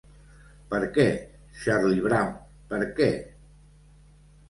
[0.71, 1.05] Per què,
[1.65, 2.35] Charlie Brown,
[2.75, 3.11] per què?